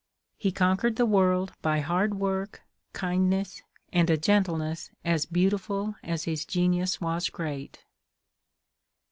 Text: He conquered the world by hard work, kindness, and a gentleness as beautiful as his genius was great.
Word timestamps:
He 0.35 0.51
conquered 0.51 0.95
the 0.95 1.05
world 1.05 1.53
by 1.61 1.81
hard 1.81 2.15
work, 2.15 2.63
kindness, 2.91 3.61
and 3.93 4.09
a 4.09 4.17
gentleness 4.17 4.89
as 5.05 5.27
beautiful 5.27 5.93
as 6.01 6.23
his 6.23 6.43
genius 6.43 6.99
was 6.99 7.29
great. 7.29 7.83